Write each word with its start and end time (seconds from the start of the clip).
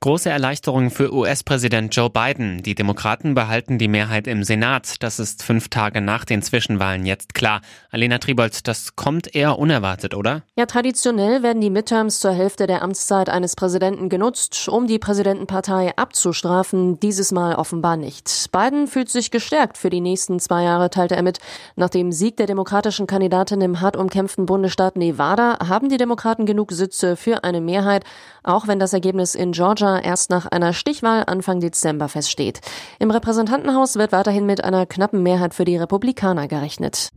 Große 0.00 0.30
Erleichterung 0.30 0.90
für 0.90 1.12
US-Präsident 1.12 1.92
Joe 1.96 2.08
Biden. 2.08 2.62
Die 2.62 2.76
Demokraten 2.76 3.34
behalten 3.34 3.78
die 3.78 3.88
Mehrheit 3.88 4.28
im 4.28 4.44
Senat. 4.44 5.02
Das 5.02 5.18
ist 5.18 5.42
fünf 5.42 5.70
Tage 5.70 6.00
nach 6.00 6.24
den 6.24 6.40
Zwischenwahlen 6.40 7.04
jetzt 7.04 7.34
klar. 7.34 7.62
Alena 7.90 8.18
Tribold, 8.18 8.68
das 8.68 8.94
kommt 8.94 9.34
eher 9.34 9.58
unerwartet, 9.58 10.14
oder? 10.14 10.42
Ja, 10.54 10.66
traditionell 10.66 11.42
werden 11.42 11.60
die 11.60 11.68
Midterms 11.68 12.20
zur 12.20 12.30
Hälfte 12.30 12.68
der 12.68 12.82
Amtszeit 12.82 13.28
eines 13.28 13.56
Präsidenten 13.56 14.08
genutzt, 14.08 14.68
um 14.68 14.86
die 14.86 15.00
Präsidentenpartei 15.00 15.96
abzustrafen. 15.96 17.00
Dieses 17.00 17.32
Mal 17.32 17.56
offenbar 17.56 17.96
nicht. 17.96 18.52
Biden 18.52 18.86
fühlt 18.86 19.08
sich 19.08 19.32
gestärkt 19.32 19.76
für 19.76 19.90
die 19.90 20.00
nächsten 20.00 20.38
zwei 20.38 20.62
Jahre, 20.62 20.90
teilte 20.90 21.16
er 21.16 21.24
mit. 21.24 21.40
Nach 21.74 21.90
dem 21.90 22.12
Sieg 22.12 22.36
der 22.36 22.46
demokratischen 22.46 23.08
Kandidatin 23.08 23.60
im 23.62 23.80
hart 23.80 23.96
umkämpften 23.96 24.46
Bundesstaat 24.46 24.94
Nevada 24.94 25.58
haben 25.68 25.88
die 25.88 25.96
Demokraten 25.96 26.46
genug 26.46 26.70
Sitze 26.70 27.16
für 27.16 27.42
eine 27.42 27.60
Mehrheit, 27.60 28.04
auch 28.44 28.68
wenn 28.68 28.78
das 28.78 28.92
Ergebnis 28.92 29.34
in 29.34 29.50
Georgia 29.50 29.87
Georgia 29.88 29.98
erst 30.08 30.30
nach 30.30 30.46
einer 30.46 30.72
Stichwahl 30.72 31.24
Anfang 31.26 31.60
Dezember 31.60 32.08
feststeht. 32.08 32.60
Im 32.98 33.10
Repräsentantenhaus 33.10 33.96
wird 33.96 34.12
weiterhin 34.12 34.46
mit 34.46 34.62
einer 34.62 34.86
knappen 34.86 35.22
Mehrheit 35.22 35.54
für 35.54 35.64
die 35.64 35.76
Republikaner 35.76 36.48
gerechnet. 36.48 37.08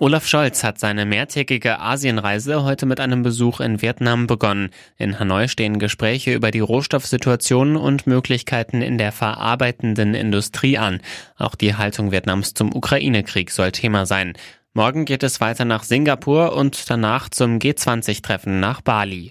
Olaf 0.00 0.26
Scholz 0.26 0.64
hat 0.64 0.78
seine 0.78 1.06
mehrtägige 1.06 1.78
Asienreise 1.80 2.64
heute 2.64 2.84
mit 2.84 3.00
einem 3.00 3.22
Besuch 3.22 3.60
in 3.60 3.80
Vietnam 3.80 4.26
begonnen. 4.26 4.70
In 4.98 5.18
Hanoi 5.18 5.48
stehen 5.48 5.78
Gespräche 5.78 6.34
über 6.34 6.50
die 6.50 6.60
Rohstoffsituation 6.60 7.76
und 7.76 8.06
Möglichkeiten 8.06 8.82
in 8.82 8.98
der 8.98 9.12
verarbeitenden 9.12 10.14
Industrie 10.14 10.78
an. 10.78 11.00
Auch 11.38 11.54
die 11.54 11.76
Haltung 11.76 12.10
Vietnams 12.10 12.54
zum 12.54 12.74
Ukraine-Krieg 12.74 13.50
soll 13.50 13.72
Thema 13.72 14.04
sein. 14.04 14.34
Morgen 14.74 15.04
geht 15.04 15.22
es 15.22 15.40
weiter 15.40 15.64
nach 15.64 15.84
Singapur 15.84 16.54
und 16.54 16.90
danach 16.90 17.28
zum 17.28 17.58
G20-Treffen 17.58 18.58
nach 18.58 18.80
Bali. 18.80 19.30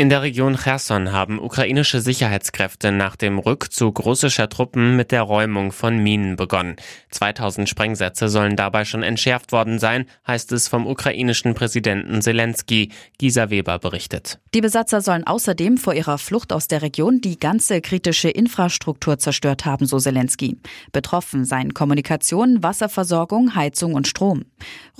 In 0.00 0.10
der 0.10 0.22
Region 0.22 0.56
Cherson 0.56 1.10
haben 1.10 1.40
ukrainische 1.40 2.00
Sicherheitskräfte 2.00 2.92
nach 2.92 3.16
dem 3.16 3.40
Rückzug 3.40 3.98
russischer 4.04 4.48
Truppen 4.48 4.94
mit 4.94 5.10
der 5.10 5.22
Räumung 5.22 5.72
von 5.72 5.98
Minen 5.98 6.36
begonnen. 6.36 6.76
2000 7.10 7.68
Sprengsätze 7.68 8.28
sollen 8.28 8.54
dabei 8.54 8.84
schon 8.84 9.02
entschärft 9.02 9.50
worden 9.50 9.80
sein, 9.80 10.06
heißt 10.24 10.52
es 10.52 10.68
vom 10.68 10.86
ukrainischen 10.86 11.54
Präsidenten 11.54 12.22
Zelensky. 12.22 12.92
Gisa 13.18 13.50
Weber 13.50 13.80
berichtet. 13.80 14.38
Die 14.54 14.60
Besatzer 14.60 15.00
sollen 15.00 15.26
außerdem 15.26 15.78
vor 15.78 15.94
ihrer 15.94 16.18
Flucht 16.18 16.52
aus 16.52 16.68
der 16.68 16.82
Region 16.82 17.20
die 17.20 17.40
ganze 17.40 17.80
kritische 17.80 18.30
Infrastruktur 18.30 19.18
zerstört 19.18 19.64
haben, 19.64 19.86
so 19.86 19.98
Zelensky. 19.98 20.58
Betroffen 20.92 21.44
seien 21.44 21.74
Kommunikation, 21.74 22.62
Wasserversorgung, 22.62 23.56
Heizung 23.56 23.94
und 23.94 24.06
Strom. 24.06 24.44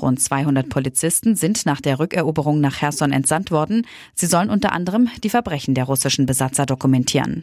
Rund 0.03 0.21
200 0.21 0.69
Polizisten 0.69 1.37
sind 1.37 1.67
nach 1.67 1.81
der 1.81 2.01
Rückeroberung 2.01 2.61
nach 2.61 2.81
Cherson 2.81 3.13
entsandt 3.13 3.53
worden. 3.53 3.87
Sie 4.17 4.27
sollen 4.27 4.51
unter 4.51 4.73
anderem 4.73 4.88
anderem 4.89 5.11
die 5.23 5.31
Verbrechen 5.31 5.75
der 5.75 5.85
russischen 5.85 6.27
Besatzer 6.27 6.67
dokumentieren. 6.67 7.43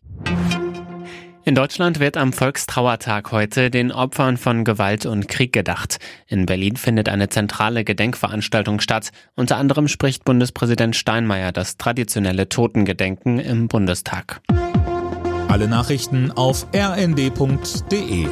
In 1.48 1.54
Deutschland 1.54 2.00
wird 2.00 2.18
am 2.18 2.34
Volkstrauertag 2.34 3.32
heute 3.32 3.70
den 3.70 3.92
Opfern 3.92 4.38
von 4.38 4.64
Gewalt 4.64 5.06
und 5.06 5.28
Krieg 5.28 5.54
gedacht. 5.54 6.00
In 6.26 6.48
Berlin 6.48 6.76
findet 6.76 7.08
eine 7.08 7.30
zentrale 7.30 7.84
Gedenkveranstaltung 7.84 8.80
statt. 8.80 9.12
Unter 9.36 9.58
anderem 9.58 9.88
spricht 9.88 10.26
Bundespräsident 10.26 10.96
Steinmeier 10.96 11.52
das 11.52 11.78
traditionelle 11.78 12.50
Totengedenken 12.50 13.38
im 13.38 13.68
Bundestag. 13.68 14.42
Alle 15.48 15.68
Nachrichten 15.68 16.32
auf 16.32 16.66
rnd.de 16.76 18.28